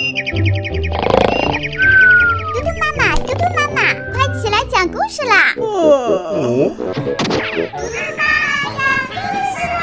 [0.00, 0.06] 嘟
[2.62, 5.52] 嘟妈妈，嘟嘟妈妈，快起来讲故事啦！
[5.54, 5.68] 嘟嘟
[7.92, 8.22] 妈妈
[8.78, 9.12] 讲故
[9.52, 9.78] 事啦！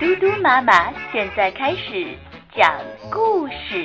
[0.00, 2.16] 嘟嘟妈妈现在开始
[2.56, 2.72] 讲
[3.10, 3.84] 故事。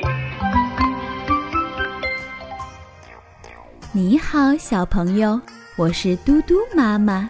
[3.91, 5.41] 你好，小朋友，
[5.75, 7.29] 我是嘟嘟妈妈。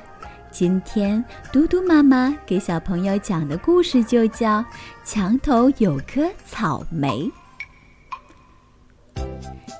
[0.58, 4.60] 今天嘟嘟妈妈给小朋友讲的故事就叫
[5.04, 7.30] 《墙头有颗草莓》。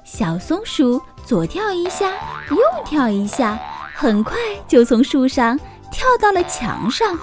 [0.04, 2.12] 小松鼠左跳一下，
[2.50, 3.58] 右跳一下，
[3.94, 4.36] 很快
[4.68, 5.58] 就从树上
[5.94, 7.18] 跳到了墙上，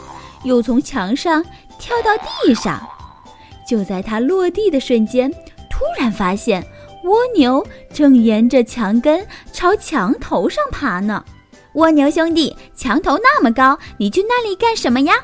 [0.45, 1.45] 又从墙上
[1.79, 2.81] 跳到地上。
[3.69, 5.31] 就在它落地的瞬间，
[5.69, 6.67] 突然发现
[7.05, 11.23] 蜗牛正沿着墙根朝墙头上爬呢。
[11.75, 12.52] 蜗牛兄弟，
[12.83, 15.15] 墙头那么高，你去那里干什么呀？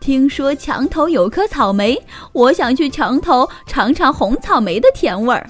[0.00, 1.98] 听说墙头有颗草莓，
[2.34, 5.48] 我想去墙头尝尝红草莓的甜味儿。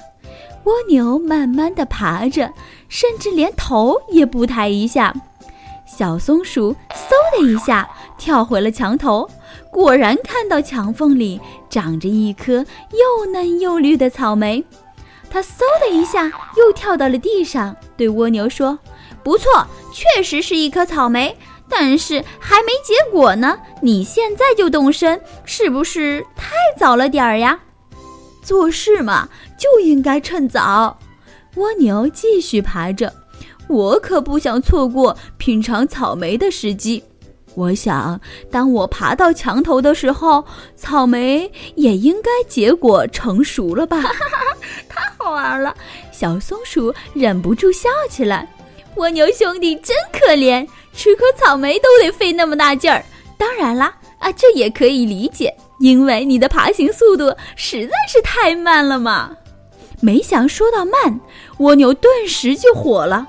[0.63, 2.53] 蜗牛慢慢地爬着，
[2.89, 5.13] 甚至连头也不抬一下。
[5.89, 9.29] 小松鼠嗖的一下跳回了墙头，
[9.73, 14.65] 果然看到墙缝里长着一颗又嫩又绿的草莓。
[15.29, 18.79] 它嗖的一下又跳到了地上，对蜗牛说。
[19.23, 21.37] 不错，确实是一颗草莓，
[21.69, 23.59] 但是还没结果呢。
[23.83, 27.59] 你现在就动身，是不是太早了点儿呀？
[28.43, 30.99] 做事嘛，就应该趁早。
[31.57, 33.13] 蜗牛继续爬着，
[33.69, 37.03] 我可不想错过品尝草莓的时机。
[37.55, 38.21] 我想，
[38.53, 40.45] 当我爬到墙头的时候，
[40.77, 44.01] 草莓也应该结果成熟了吧？
[44.89, 45.75] 太好玩了！
[46.13, 48.49] 小松鼠忍不住笑起来。
[48.99, 53.05] 蜗牛兄弟真可怜，吃颗草莓都得费那么大劲儿。
[53.37, 59.37] 当然啦，啊，这也可以理解，因为你的爬行速度实在是太慢了嘛。
[60.01, 61.21] 没想说到慢，
[61.59, 63.29] 蜗牛顿时就火了，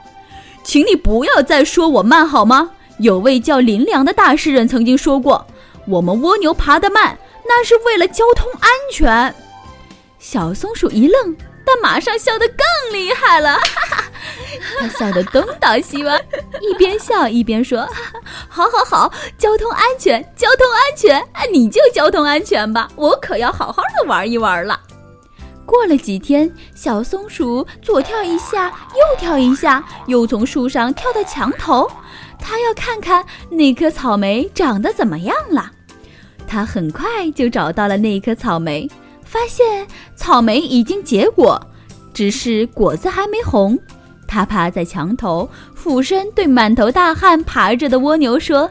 [0.63, 2.71] 请你不要再说我慢好吗？
[2.97, 5.45] 有位叫林良的大诗人曾经说过，
[5.87, 7.15] 我们蜗牛爬得慢，
[7.45, 9.33] 那是为了交通安全。
[10.17, 11.37] 小松鼠一愣。
[11.71, 14.03] 但马上笑得更厉害了，哈 哈
[14.80, 16.20] 他笑得东倒西歪，
[16.61, 17.87] 一边笑一边说
[18.48, 21.21] ：“好好好，交通安全，交通安全，
[21.52, 24.80] 你就交通安全吧，我可要好好的玩一玩了。”
[25.65, 31.89] 过了几天，小松鼠左跳一下，右跳一下，又从树上跳到墙头，
[32.39, 35.71] 它要看看那颗草莓长得怎么样了。
[36.48, 38.89] 它很快就找到了那颗草莓。
[39.23, 41.61] 发现草莓已经结果，
[42.15, 43.77] 只是果子还没红。
[44.29, 48.69] 他趴在墙头，俯身对满头大汗爬着的蜗牛说：“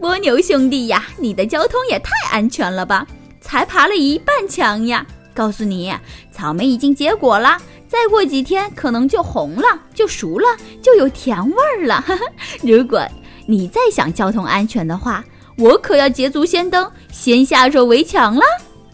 [0.00, 3.06] 蜗牛兄弟呀，你的交通也太安全了吧？
[3.40, 5.06] 才爬了一半墙呀！
[5.32, 5.94] 告诉你，
[6.32, 10.46] 草莓已经结果了，再过几天可能就红了，就熟了，
[10.82, 12.04] 就有甜味儿了。
[12.60, 13.00] 如果
[13.46, 15.24] 你再想交通安全的话，
[15.56, 18.42] 我可要捷足先登，先下手为强了。”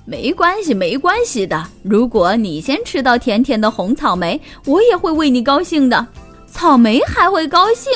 [0.06, 1.66] 没关系，没关系的。
[1.82, 6.06] 如果你先吃到甜甜的红草莓，我也会为你高兴的。
[6.46, 7.90] 草莓还会高兴。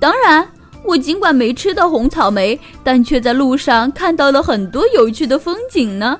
[0.00, 0.46] 当然，
[0.84, 6.18] 我尽管没吃到红草莓，但却在路上看到了很多有趣的风景呢。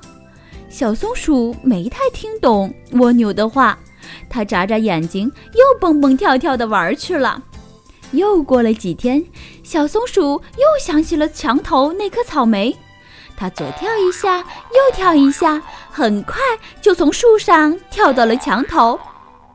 [0.69, 3.77] 小松鼠没太听懂蜗牛的话，
[4.31, 7.43] 它眨眨眼睛，又蹦蹦跳跳地玩去了。
[8.13, 9.23] 又过了几天，
[9.65, 12.75] 小松鼠又想起了墙头那颗草莓。
[13.43, 15.61] 它左跳一下，右跳一下，
[15.91, 16.37] 很快
[16.81, 18.97] 就从树上跳到了墙头。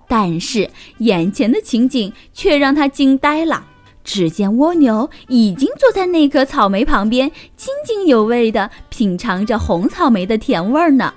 [0.10, 3.66] 但是眼前的情景却让它惊呆了。
[4.04, 11.14] 只见蜗牛已经坐在那棵草莓旁边，津津有味地品尝着红草莓的甜味儿呢。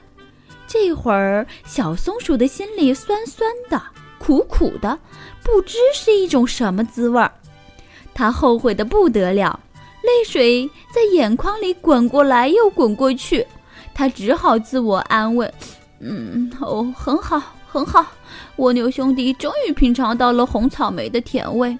[0.68, 3.82] 这会儿，小松鼠的心里酸酸的、
[4.20, 4.96] 苦苦的，
[5.42, 7.32] 不知是一种什么滋味儿。
[8.14, 9.58] 它后悔得不得了。
[10.10, 13.46] 泪水在眼眶里滚过来又滚过去，
[13.94, 15.48] 他只好自我安慰
[16.00, 18.04] ：“嗯，哦，很好，很好。
[18.56, 21.78] 蜗牛兄弟终于品尝到了红草莓的甜味。”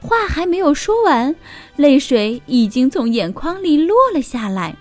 [0.00, 1.34] 话还没有说完，
[1.74, 4.76] 泪水已经从眼眶里落了下来。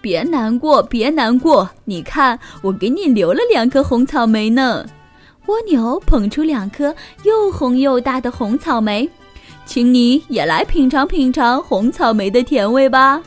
[0.00, 4.84] 别难过，别难过，你看，我给你留了两颗红草莓呢。
[5.46, 9.08] 蜗牛捧出两颗又红又大的红草莓。
[9.70, 13.22] 请你也来品尝品尝红草莓的甜味吧。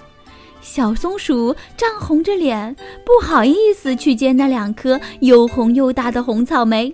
[0.60, 2.76] 小松鼠涨红着脸，
[3.06, 6.94] 不好意思去接那两颗又红又大的红草莓。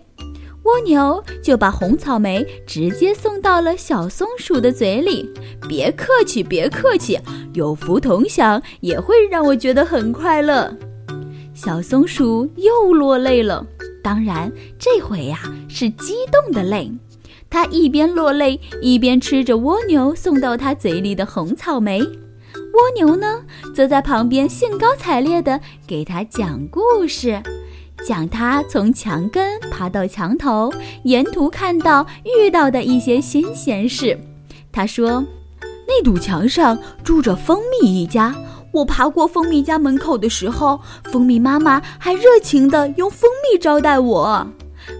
[0.65, 5.27] 蜗牛就把红草莓直接送到了小松鼠的嘴里。
[5.67, 7.19] 别客气，别客气，
[7.55, 10.71] 有福同享也会让我觉得很快乐。
[11.55, 13.65] 小松鼠又落泪了。
[14.03, 16.91] 当然，这回呀是激动的泪。
[17.49, 21.99] 他一边落泪，一边吃着蜗牛送到他嘴里的红草莓。
[22.01, 23.43] 蜗牛呢，
[23.75, 27.41] 则在旁边兴高采烈地给他讲故事，
[28.07, 30.71] 讲他从墙根爬到墙头，
[31.03, 34.17] 沿途看到遇到的一些新鲜事。
[34.71, 35.25] 他说
[35.87, 38.35] ：“那堵墙上住着蜂蜜一家。
[38.71, 44.47] 我爬过蜂蜜家门口的时候，蜂蜜妈妈还热情地用蜂蜜招待我。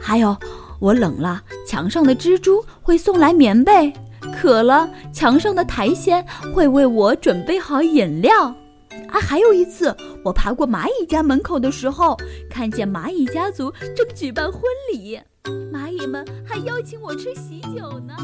[0.02, 0.36] 还有，
[0.80, 3.94] 我冷了，墙上的蜘蛛会送来棉被；
[4.36, 8.56] 渴了，墙上的苔藓会为我准备好饮料。
[9.08, 9.96] 啊，还有一次，
[10.26, 12.18] 我爬过蚂蚁家门口的时候，
[12.50, 15.20] 看见蚂蚁家族正举办婚礼，
[15.72, 18.16] 蚂蚁们还邀请我吃喜酒呢。”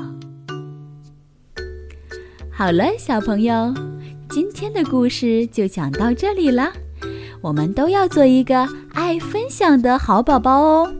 [2.51, 3.71] 好了，小朋友，
[4.27, 6.73] 今天的故事就讲到这里了。
[7.41, 10.91] 我们都要做一个爱分享的好宝宝哦，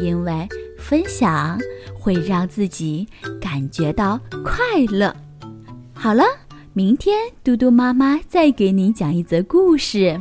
[0.00, 1.56] 因为分享
[2.02, 3.06] 会让自己
[3.40, 4.56] 感觉到快
[4.90, 5.14] 乐。
[5.94, 6.24] 好了，
[6.72, 10.20] 明天嘟嘟妈妈再给你讲一则故事。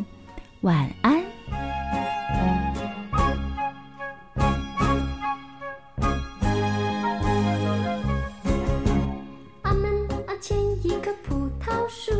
[0.61, 1.19] 晚安。
[9.63, 12.11] 阿门阿前一棵葡萄树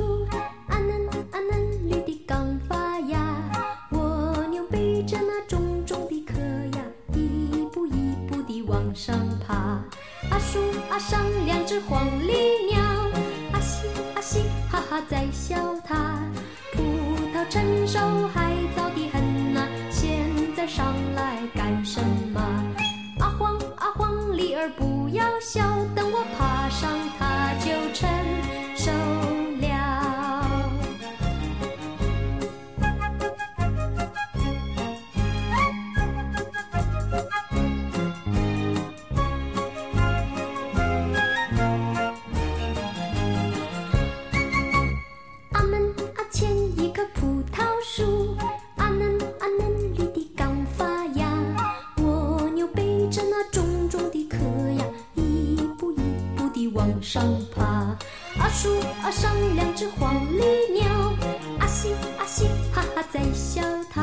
[11.10, 12.32] 上两只黄鹂
[12.70, 12.80] 鸟，
[13.52, 16.22] 啊嘻啊嘻，哈哈在笑它。
[16.74, 16.84] 葡
[17.34, 18.00] 萄成熟
[18.34, 22.00] 还早得很呐，现在上来干什
[22.34, 22.40] 么？
[23.20, 25.62] 阿黄阿黄鹂儿不要笑，
[25.96, 26.90] 等我爬上
[56.82, 57.24] 往上
[57.56, 57.64] 爬，
[58.40, 58.68] 阿树
[59.04, 60.44] 阿上两只黄鹂
[60.74, 61.14] 鸟，
[61.60, 63.62] 阿西阿西哈哈在笑
[63.92, 64.02] 它。